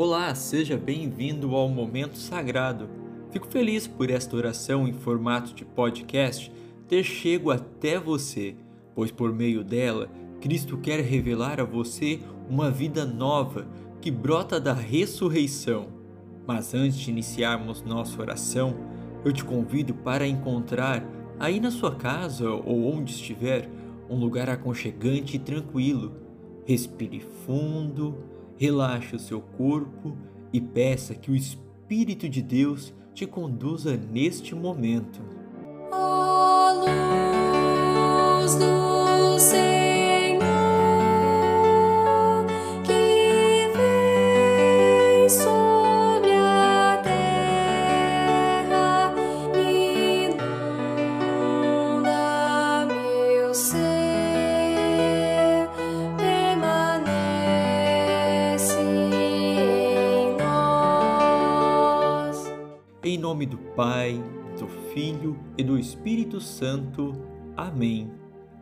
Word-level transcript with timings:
Olá, 0.00 0.32
seja 0.32 0.76
bem-vindo 0.76 1.56
ao 1.56 1.68
Momento 1.68 2.18
Sagrado. 2.18 2.88
Fico 3.32 3.48
feliz 3.48 3.88
por 3.88 4.10
esta 4.10 4.36
oração 4.36 4.86
em 4.86 4.92
formato 4.92 5.52
de 5.52 5.64
podcast 5.64 6.52
ter 6.86 7.02
chego 7.02 7.50
até 7.50 7.98
você, 7.98 8.54
pois 8.94 9.10
por 9.10 9.32
meio 9.32 9.64
dela, 9.64 10.08
Cristo 10.40 10.78
quer 10.78 11.00
revelar 11.00 11.58
a 11.58 11.64
você 11.64 12.20
uma 12.48 12.70
vida 12.70 13.04
nova 13.04 13.66
que 14.00 14.08
brota 14.08 14.60
da 14.60 14.72
ressurreição. 14.72 15.88
Mas 16.46 16.74
antes 16.74 16.96
de 16.96 17.10
iniciarmos 17.10 17.82
nossa 17.82 18.22
oração, 18.22 18.76
eu 19.24 19.32
te 19.32 19.44
convido 19.44 19.94
para 19.94 20.28
encontrar, 20.28 21.04
aí 21.40 21.58
na 21.58 21.72
sua 21.72 21.96
casa 21.96 22.48
ou 22.48 22.94
onde 22.94 23.10
estiver, 23.10 23.68
um 24.08 24.14
lugar 24.14 24.48
aconchegante 24.48 25.34
e 25.34 25.40
tranquilo. 25.40 26.12
Respire 26.64 27.18
fundo, 27.44 28.37
relaxe 28.58 29.16
o 29.16 29.18
seu 29.18 29.40
corpo 29.40 30.16
e 30.52 30.60
peça 30.60 31.14
que 31.14 31.30
o 31.30 31.36
Espírito 31.36 32.28
de 32.28 32.42
Deus 32.42 32.92
te 33.14 33.26
conduza 33.26 33.96
neste 33.96 34.54
momento. 34.54 35.20
Oh, 35.92 36.72
luz 38.42 38.54
do 38.56 39.38
céu. 39.38 39.77
Em 63.04 63.16
nome 63.16 63.46
do 63.46 63.58
Pai, 63.58 64.20
do 64.58 64.66
Filho 64.92 65.38
e 65.56 65.62
do 65.62 65.78
Espírito 65.78 66.40
Santo. 66.40 67.14
Amém. 67.56 68.10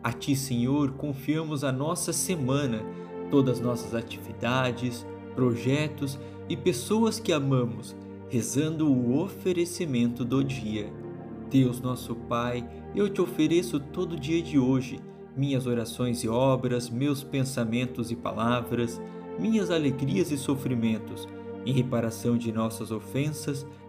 A 0.03 0.11
Ti, 0.13 0.35
Senhor, 0.35 0.91
confiamos 0.91 1.63
a 1.63 1.71
nossa 1.71 2.13
semana, 2.13 2.85
todas 3.31 3.59
nossas 3.59 3.95
atividades, 3.95 5.03
projetos 5.33 6.19
e 6.47 6.55
pessoas 6.55 7.19
que 7.19 7.33
amamos, 7.33 7.95
rezando 8.29 8.87
o 8.87 9.19
oferecimento 9.19 10.23
do 10.23 10.43
dia. 10.43 10.87
Deus, 11.49 11.81
nosso 11.81 12.13
Pai, 12.13 12.63
eu 12.95 13.09
te 13.09 13.19
ofereço 13.19 13.79
todo 13.79 14.13
o 14.13 14.19
dia 14.19 14.43
de 14.43 14.59
hoje, 14.59 14.99
minhas 15.35 15.65
orações 15.65 16.23
e 16.23 16.29
obras, 16.29 16.91
meus 16.91 17.23
pensamentos 17.23 18.11
e 18.11 18.15
palavras, 18.15 19.01
minhas 19.39 19.71
alegrias 19.71 20.29
e 20.31 20.37
sofrimentos, 20.37 21.27
em 21.65 21.73
reparação 21.73 22.37
de 22.37 22.51
nossas 22.51 22.91
ofensas 22.91 23.65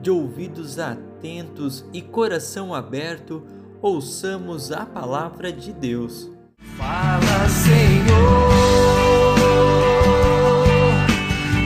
de 0.00 0.10
ouvidos 0.10 0.78
atentos 0.78 1.84
e 1.92 2.00
coração 2.00 2.74
aberto, 2.74 3.42
ouçamos 3.82 4.72
a 4.72 4.86
palavra 4.86 5.52
de 5.52 5.72
Deus. 5.72 6.30
Fala, 6.76 7.48
Senhor, 7.48 8.50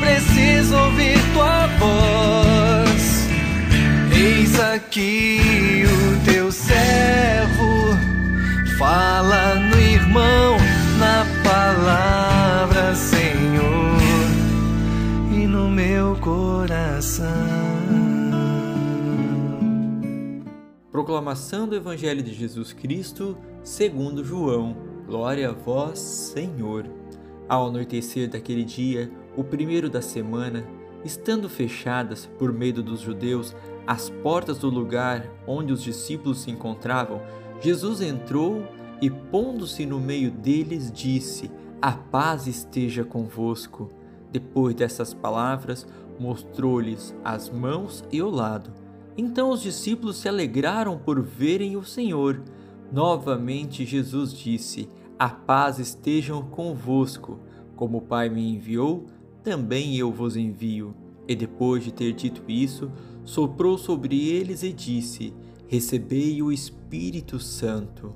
preciso 0.01 0.77
ouvir 0.77 1.19
tua 1.33 1.67
voz. 1.79 3.29
Eis 4.17 4.59
aqui 4.59 5.85
o 5.87 5.94
Proclamação 21.15 21.69
do 21.69 21.77
Evangelho 21.77 22.25
de 22.25 22.35
Jesus 22.35 22.73
Cristo, 22.73 23.39
segundo 23.63 24.25
João. 24.25 24.77
Glória 25.07 25.51
a 25.51 25.53
vós, 25.53 26.01
Senhor. 26.01 26.91
Ao 27.49 27.69
anoitecer 27.69 28.29
daquele 28.29 28.65
dia, 28.65 29.09
o 29.37 29.45
primeiro 29.45 29.89
da 29.89 30.03
semana, 30.03 30.67
estando 31.05 31.49
fechadas, 31.49 32.29
por 32.37 32.53
medo 32.53 32.83
dos 32.83 32.99
judeus, 32.99 33.55
as 33.87 34.11
portas 34.11 34.59
do 34.59 34.69
lugar 34.69 35.31
onde 35.47 35.73
os 35.73 35.85
discípulos 35.85 36.41
se 36.41 36.51
encontravam, 36.51 37.23
Jesus 37.61 38.01
entrou 38.01 38.67
e, 39.01 39.09
pondo-se 39.09 39.87
no 39.87 40.01
meio 40.01 40.33
deles, 40.33 40.91
disse: 40.91 41.49
A 41.81 41.93
paz 41.93 42.49
esteja 42.49 43.05
convosco. 43.05 43.89
Depois 44.33 44.75
dessas 44.75 45.15
palavras, 45.15 45.87
mostrou-lhes 46.19 47.15
as 47.25 47.49
mãos 47.49 48.03
e 48.11 48.21
o 48.21 48.29
lado. 48.29 48.84
Então 49.17 49.51
os 49.51 49.63
discípulos 49.63 50.17
se 50.17 50.29
alegraram 50.29 50.99
por 50.99 51.23
verem 51.23 51.77
o 51.77 51.85
Senhor. 51.85 52.43
Novamente 52.93 53.85
Jesus 53.85 54.33
disse: 54.33 54.89
A 55.19 55.29
paz 55.29 55.79
estejam 55.79 56.43
convosco. 56.43 57.39
Como 57.77 57.99
o 57.99 58.03
Pai 58.03 58.29
me 58.29 58.55
enviou, 58.55 59.07
também 59.43 59.97
eu 59.97 60.13
vos 60.13 60.37
envio. 60.37 60.95
E 61.27 61.35
depois 61.35 61.83
de 61.83 61.93
ter 61.93 62.13
dito 62.13 62.43
isso, 62.49 62.91
soprou 63.25 63.79
sobre 63.79 64.29
eles 64.29 64.63
e 64.63 64.73
disse: 64.73 65.33
Recebei 65.67 66.43
o 66.43 66.53
Espírito 66.53 67.39
Santo. 67.39 68.15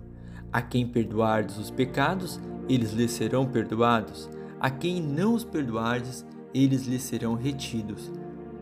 A 0.52 0.62
quem 0.62 0.86
perdoardes 0.86 1.58
os 1.58 1.70
pecados, 1.70 2.40
eles 2.68 2.92
lhes 2.92 3.10
serão 3.12 3.46
perdoados. 3.46 4.28
A 4.60 4.70
quem 4.70 5.00
não 5.00 5.34
os 5.34 5.44
perdoardes, 5.44 6.24
eles 6.52 6.86
lhes 6.86 7.02
serão 7.02 7.34
retidos. 7.34 8.10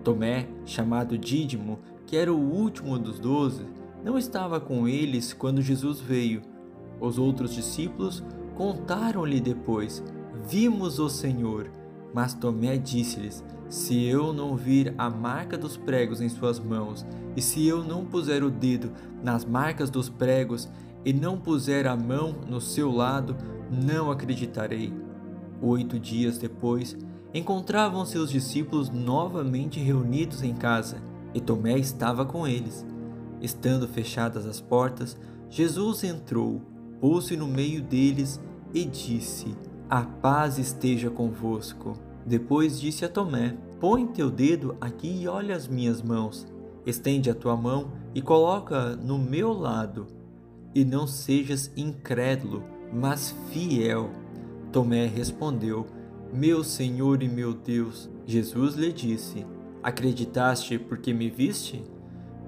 Tomé, 0.05 0.49
chamado 0.65 1.19
Dídimo, 1.19 1.79
que 2.06 2.17
era 2.17 2.33
o 2.33 2.39
último 2.39 2.99
dos 2.99 3.19
doze, 3.19 3.67
não 4.05 4.17
estava 4.17 4.61
com 4.61 4.87
eles 4.87 5.33
quando 5.33 5.61
Jesus 5.61 6.00
veio. 6.00 6.41
Os 7.00 7.19
outros 7.19 7.53
discípulos 7.53 8.22
contaram-lhe 8.55 9.41
depois: 9.41 10.03
Vimos 10.49 10.99
o 10.99 11.09
Senhor. 11.09 11.71
Mas 12.15 12.33
Tomé 12.33 12.78
disse-lhes: 12.78 13.45
Se 13.69 14.05
eu 14.05 14.33
não 14.33 14.56
vir 14.56 14.95
a 14.97 15.11
marca 15.11 15.59
dos 15.59 15.77
pregos 15.77 16.21
em 16.21 16.28
suas 16.28 16.61
mãos, 16.61 17.05
e 17.37 17.43
se 17.43 17.66
eu 17.66 17.83
não 17.83 18.05
puser 18.05 18.45
o 18.45 18.50
dedo 18.50 18.93
nas 19.22 19.45
marcas 19.45 19.91
dos 19.91 20.09
pregos, 20.09 20.69
e 21.05 21.12
não 21.12 21.39
puser 21.39 21.87
a 21.87 21.97
mão 21.97 22.34
no 22.49 22.61
seu 22.61 22.91
lado, 22.91 23.37
não 23.71 24.11
acreditarei. 24.11 24.93
Oito 25.61 25.99
dias 25.99 26.39
depois, 26.39 26.97
encontravam-se 27.34 28.16
os 28.19 28.31
discípulos 28.31 28.89
novamente 28.89 29.81
reunidos 29.81 30.43
em 30.43 30.55
casa 30.55 31.03
e 31.37 31.41
Tomé 31.41 31.79
estava 31.79 32.25
com 32.25 32.49
eles. 32.49 32.83
Estando 33.43 33.87
fechadas 33.87 34.47
as 34.47 34.59
portas, 34.59 35.19
Jesus 35.51 36.03
entrou, 36.03 36.63
pôs-se 36.99 37.37
no 37.37 37.47
meio 37.47 37.83
deles 37.83 38.41
e 38.72 38.87
disse: 38.87 39.55
A 39.89 40.01
paz 40.01 40.57
esteja 40.57 41.10
convosco. 41.10 41.93
Depois 42.25 42.81
disse 42.81 43.05
a 43.05 43.09
Tomé: 43.10 43.55
Põe 43.78 44.07
teu 44.07 44.31
dedo 44.31 44.77
aqui 44.81 45.25
e 45.25 45.28
olha 45.28 45.55
as 45.55 45.69
minhas 45.69 46.01
mãos. 46.01 46.47
Estende 46.87 47.28
a 47.28 47.34
tua 47.34 47.55
mão 47.55 47.93
e 48.15 48.22
coloca 48.22 48.97
no 48.97 49.19
meu 49.19 49.53
lado. 49.53 50.07
E 50.75 50.87
não 50.87 51.07
sejas 51.07 51.71
incrédulo, 51.77 52.65
mas 52.91 53.37
fiel. 53.51 54.09
Tomé 54.72 55.05
respondeu: 55.05 55.84
Meu 56.33 56.65
Senhor 56.65 57.22
e 57.22 57.28
meu 57.28 57.53
Deus. 57.53 58.09
Jesus 58.25 58.75
lhe 58.75 58.91
disse: 58.91 59.45
Acreditaste 59.86 60.80
porque 60.80 61.15
me 61.15 61.30
viste? 61.30 61.80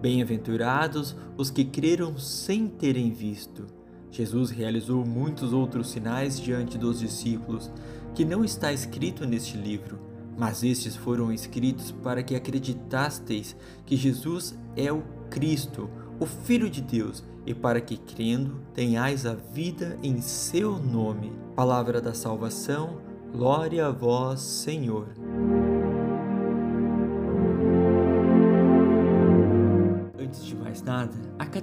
Bem-aventurados 0.03 1.15
os 1.37 1.53
que 1.53 1.65
creram 1.65 2.19
sem 2.19 2.67
terem 2.67 3.13
visto. 3.13 3.65
Jesus 4.11 4.51
realizou 4.51 5.07
muitos 5.07 5.53
outros 5.53 5.89
sinais 5.89 6.41
diante 6.41 6.77
dos 6.77 6.99
discípulos, 6.99 7.71
que 8.13 8.25
não 8.25 8.45
está 8.45 8.73
escrito 8.73 9.25
neste 9.25 9.57
livro, 9.57 10.01
mas 10.37 10.65
estes 10.65 10.97
foram 10.97 11.33
escritos 11.33 11.93
para 11.93 12.25
que 12.25 12.35
acreditasteis 12.35 13.55
que 13.87 13.95
Jesus 13.95 14.59
é 14.75 14.91
o 14.91 15.05
Cristo, 15.31 15.89
o 16.19 16.27
Filho 16.27 16.69
de 16.69 16.83
Deus, 16.83 17.23
e 17.47 17.55
para 17.55 17.81
que, 17.81 17.99
crendo, 17.99 18.57
tenhais 18.75 19.25
a 19.25 19.35
vida 19.35 19.97
em 20.03 20.21
seu 20.21 20.77
nome. 20.77 21.31
Palavra 21.55 22.01
da 22.01 22.15
salvação, 22.15 23.01
glória 23.31 23.87
a 23.87 23.93
vós, 23.93 24.41
Senhor. 24.41 25.07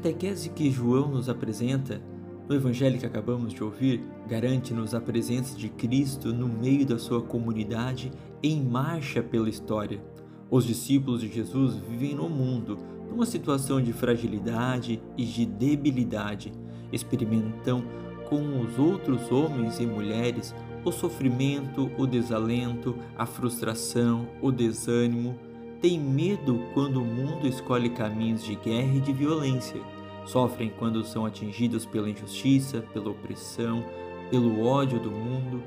Catequese 0.06 0.52
que 0.52 0.70
João 0.70 1.08
nos 1.08 1.28
apresenta 1.30 2.00
no 2.48 2.54
evangelho 2.54 3.00
que 3.00 3.08
acabamos 3.08 3.52
de 3.52 3.64
ouvir, 3.64 4.04
garante-nos 4.28 4.94
a 4.94 5.02
presença 5.02 5.58
de 5.58 5.68
Cristo 5.68 6.32
no 6.32 6.48
meio 6.48 6.86
da 6.86 7.00
sua 7.00 7.24
comunidade 7.24 8.12
em 8.44 8.62
marcha 8.62 9.24
pela 9.24 9.50
história. 9.50 10.00
Os 10.48 10.64
discípulos 10.64 11.22
de 11.22 11.28
Jesus 11.28 11.78
vivem 11.90 12.14
no 12.14 12.30
mundo 12.30 12.78
numa 13.10 13.26
situação 13.26 13.82
de 13.82 13.92
fragilidade 13.94 15.02
e 15.18 15.26
de 15.26 15.44
debilidade. 15.44 16.54
Experimentam 16.92 17.84
com 18.30 18.62
os 18.62 18.78
outros 18.78 19.32
homens 19.32 19.80
e 19.80 19.88
mulheres 19.88 20.54
o 20.84 20.92
sofrimento, 20.92 21.90
o 21.98 22.06
desalento, 22.06 22.96
a 23.18 23.26
frustração, 23.26 24.28
o 24.40 24.52
desânimo. 24.52 25.36
Têm 25.82 26.00
medo 26.00 26.62
quando 26.76 27.02
o 27.02 27.06
mundo 27.06 27.48
escolhe 27.48 27.90
caminhos 27.90 28.44
de 28.44 28.54
guerra 28.54 28.98
e 28.98 29.02
de 29.02 29.12
violência 29.12 29.95
Sofrem 30.26 30.72
quando 30.78 31.06
são 31.06 31.26
atingidos 31.26 31.86
pela 31.86 32.10
injustiça, 32.10 32.82
pela 32.94 33.10
opressão, 33.12 33.86
pelo 34.30 34.66
ódio 34.66 35.00
do 35.00 35.12
mundo. 35.12 35.62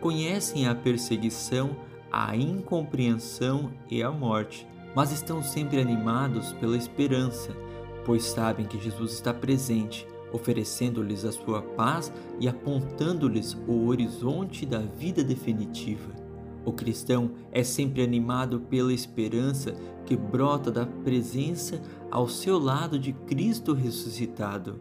Conhecem 0.00 0.68
a 0.68 0.74
perseguição, 0.74 1.76
a 2.10 2.36
incompreensão 2.36 3.72
e 3.90 4.02
a 4.02 4.10
morte, 4.10 4.66
mas 4.94 5.10
estão 5.10 5.42
sempre 5.42 5.80
animados 5.80 6.52
pela 6.54 6.76
esperança, 6.76 7.56
pois 8.04 8.24
sabem 8.24 8.66
que 8.66 8.78
Jesus 8.78 9.14
está 9.14 9.34
presente, 9.34 10.06
oferecendo-lhes 10.32 11.24
a 11.24 11.32
sua 11.32 11.62
paz 11.62 12.12
e 12.38 12.48
apontando-lhes 12.48 13.56
o 13.66 13.86
horizonte 13.86 14.64
da 14.64 14.78
vida 14.78 15.24
definitiva. 15.24 16.23
O 16.64 16.72
cristão 16.72 17.32
é 17.52 17.62
sempre 17.62 18.02
animado 18.02 18.60
pela 18.60 18.92
esperança 18.92 19.74
que 20.06 20.16
brota 20.16 20.70
da 20.70 20.86
presença 20.86 21.80
ao 22.10 22.26
seu 22.26 22.58
lado 22.58 22.98
de 22.98 23.12
Cristo 23.12 23.74
ressuscitado. 23.74 24.80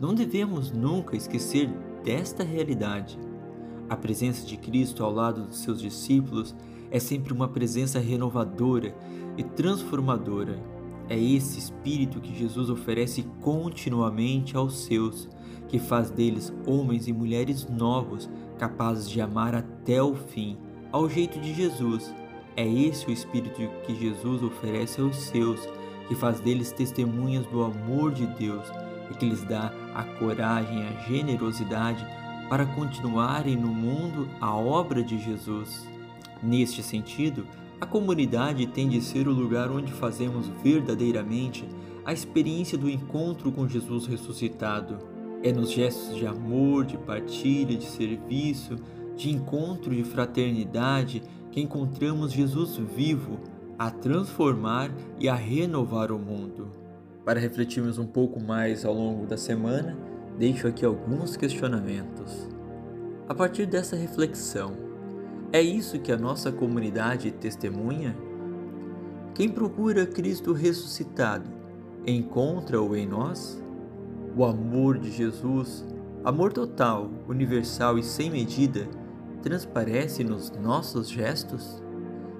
Não 0.00 0.14
devemos 0.14 0.70
nunca 0.70 1.16
esquecer 1.16 1.68
desta 2.04 2.44
realidade. 2.44 3.18
A 3.88 3.96
presença 3.96 4.46
de 4.46 4.56
Cristo 4.56 5.02
ao 5.02 5.12
lado 5.12 5.42
dos 5.42 5.58
seus 5.58 5.80
discípulos 5.80 6.54
é 6.90 7.00
sempre 7.00 7.32
uma 7.32 7.48
presença 7.48 7.98
renovadora 7.98 8.94
e 9.36 9.42
transformadora. 9.42 10.62
É 11.08 11.18
esse 11.18 11.58
espírito 11.58 12.20
que 12.20 12.38
Jesus 12.38 12.70
oferece 12.70 13.24
continuamente 13.40 14.56
aos 14.56 14.84
seus, 14.84 15.28
que 15.66 15.78
faz 15.78 16.10
deles 16.10 16.52
homens 16.66 17.08
e 17.08 17.12
mulheres 17.12 17.66
novos, 17.66 18.30
capazes 18.56 19.08
de 19.10 19.20
amar 19.20 19.54
até 19.54 20.02
o 20.02 20.14
fim 20.14 20.56
ao 20.92 21.08
jeito 21.08 21.38
de 21.38 21.54
Jesus. 21.54 22.14
É 22.56 22.66
esse 22.66 23.06
o 23.06 23.10
espírito 23.10 23.60
que 23.86 23.94
Jesus 23.94 24.42
oferece 24.42 25.00
aos 25.00 25.16
seus, 25.16 25.60
que 26.08 26.14
faz 26.14 26.40
deles 26.40 26.72
testemunhas 26.72 27.46
do 27.46 27.62
amor 27.62 28.12
de 28.12 28.26
Deus 28.26 28.66
e 29.10 29.14
que 29.14 29.26
lhes 29.26 29.44
dá 29.44 29.72
a 29.94 30.02
coragem, 30.02 30.86
a 30.86 31.08
generosidade 31.08 32.04
para 32.48 32.66
continuarem 32.66 33.56
no 33.56 33.68
mundo 33.68 34.28
a 34.40 34.54
obra 34.54 35.02
de 35.02 35.18
Jesus. 35.18 35.86
Neste 36.42 36.82
sentido, 36.82 37.46
a 37.80 37.86
comunidade 37.86 38.66
tem 38.66 38.88
de 38.88 39.00
ser 39.00 39.28
o 39.28 39.32
lugar 39.32 39.70
onde 39.70 39.92
fazemos 39.92 40.48
verdadeiramente 40.62 41.64
a 42.04 42.12
experiência 42.12 42.78
do 42.78 42.88
encontro 42.88 43.52
com 43.52 43.68
Jesus 43.68 44.06
ressuscitado. 44.06 44.98
É 45.42 45.52
nos 45.52 45.70
gestos 45.70 46.16
de 46.16 46.26
amor, 46.26 46.84
de 46.84 46.96
partilha, 46.96 47.76
de 47.76 47.84
serviço, 47.84 48.76
de 49.18 49.30
encontro 49.30 49.92
de 49.94 50.04
fraternidade 50.04 51.22
que 51.50 51.60
encontramos 51.60 52.32
Jesus 52.32 52.76
vivo 52.76 53.40
a 53.76 53.90
transformar 53.90 54.90
e 55.18 55.28
a 55.28 55.34
renovar 55.34 56.12
o 56.12 56.18
mundo. 56.18 56.68
Para 57.24 57.40
refletirmos 57.40 57.98
um 57.98 58.06
pouco 58.06 58.40
mais 58.40 58.84
ao 58.84 58.94
longo 58.94 59.26
da 59.26 59.36
semana, 59.36 59.98
deixo 60.38 60.68
aqui 60.68 60.84
alguns 60.84 61.36
questionamentos. 61.36 62.48
A 63.28 63.34
partir 63.34 63.66
dessa 63.66 63.96
reflexão, 63.96 64.72
é 65.52 65.60
isso 65.60 65.98
que 65.98 66.12
a 66.12 66.16
nossa 66.16 66.52
comunidade 66.52 67.32
testemunha? 67.32 68.16
Quem 69.34 69.48
procura 69.48 70.06
Cristo 70.06 70.52
ressuscitado 70.52 71.50
encontra-o 72.06 72.94
em 72.96 73.06
nós? 73.06 73.62
O 74.36 74.44
amor 74.44 74.98
de 74.98 75.10
Jesus, 75.10 75.84
amor 76.24 76.52
total, 76.52 77.10
universal 77.28 77.98
e 77.98 78.02
sem 78.02 78.30
medida, 78.30 78.88
transparece 79.38 80.22
nos 80.22 80.50
nossos 80.50 81.08
gestos? 81.08 81.82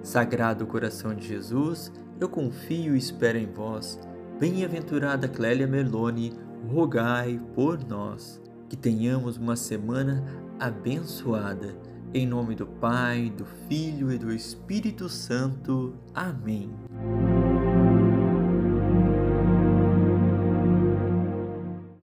Sagrado 0.02 0.66
coração 0.66 1.14
de 1.14 1.26
Jesus, 1.26 1.92
eu 2.20 2.28
confio 2.28 2.94
e 2.94 2.98
espero 2.98 3.38
em 3.38 3.46
vós. 3.46 3.98
Bem-aventurada 4.38 5.28
Clélia 5.28 5.66
Merlone, 5.66 6.32
rogai 6.70 7.40
por 7.54 7.78
nós. 7.84 8.40
Que 8.68 8.76
tenhamos 8.76 9.36
uma 9.36 9.56
semana 9.56 10.24
abençoada. 10.58 11.76
Em 12.12 12.26
nome 12.26 12.54
do 12.54 12.66
Pai, 12.66 13.32
do 13.36 13.44
Filho 13.68 14.12
e 14.12 14.18
do 14.18 14.32
Espírito 14.32 15.08
Santo. 15.08 15.94
Amém. 16.14 16.70